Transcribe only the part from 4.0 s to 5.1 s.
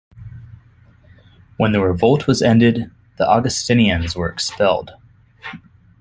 were expelled.